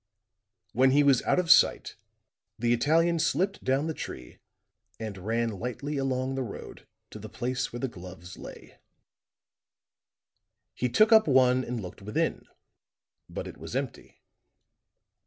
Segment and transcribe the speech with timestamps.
[0.73, 1.95] When he was out of sight,
[2.57, 4.39] the Italian slipped down the tree
[4.99, 8.79] and ran lightly along the road to the place where the gloves lay.
[10.73, 12.47] He took up one and looked within;
[13.29, 14.23] but it was empty.